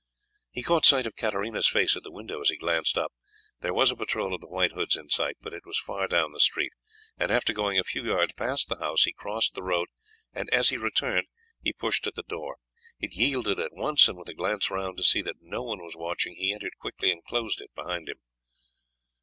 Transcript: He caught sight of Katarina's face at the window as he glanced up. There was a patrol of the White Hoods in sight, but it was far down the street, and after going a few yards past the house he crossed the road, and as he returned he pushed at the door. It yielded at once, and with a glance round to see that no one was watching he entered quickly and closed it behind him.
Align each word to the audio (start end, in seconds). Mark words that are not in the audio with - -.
He 0.49 0.63
caught 0.63 0.83
sight 0.83 1.05
of 1.05 1.15
Katarina's 1.15 1.67
face 1.67 1.95
at 1.95 2.01
the 2.01 2.11
window 2.11 2.41
as 2.41 2.49
he 2.49 2.57
glanced 2.57 2.97
up. 2.97 3.13
There 3.59 3.71
was 3.71 3.91
a 3.91 3.95
patrol 3.95 4.33
of 4.33 4.41
the 4.41 4.47
White 4.49 4.71
Hoods 4.71 4.95
in 4.95 5.11
sight, 5.11 5.37
but 5.41 5.53
it 5.53 5.63
was 5.63 5.77
far 5.77 6.07
down 6.07 6.31
the 6.31 6.39
street, 6.39 6.71
and 7.19 7.29
after 7.29 7.53
going 7.53 7.77
a 7.77 7.83
few 7.83 8.05
yards 8.07 8.33
past 8.33 8.67
the 8.67 8.77
house 8.79 9.03
he 9.03 9.13
crossed 9.13 9.53
the 9.53 9.61
road, 9.61 9.89
and 10.33 10.49
as 10.49 10.69
he 10.69 10.77
returned 10.77 11.27
he 11.61 11.71
pushed 11.71 12.07
at 12.07 12.15
the 12.15 12.23
door. 12.23 12.57
It 12.99 13.13
yielded 13.13 13.59
at 13.59 13.73
once, 13.75 14.07
and 14.07 14.17
with 14.17 14.29
a 14.29 14.33
glance 14.33 14.71
round 14.71 14.97
to 14.97 15.03
see 15.03 15.21
that 15.21 15.39
no 15.43 15.61
one 15.61 15.83
was 15.83 15.95
watching 15.95 16.33
he 16.33 16.51
entered 16.51 16.79
quickly 16.79 17.11
and 17.11 17.23
closed 17.23 17.61
it 17.61 17.69
behind 17.75 18.09
him. 18.09 18.17